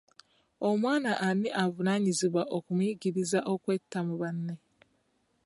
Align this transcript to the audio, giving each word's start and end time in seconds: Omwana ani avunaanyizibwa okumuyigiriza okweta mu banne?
Omwana 0.69 1.11
ani 1.27 1.49
avunaanyizibwa 1.63 2.43
okumuyigiriza 2.57 3.39
okweta 3.53 3.99
mu 4.07 4.15
banne? 4.21 4.53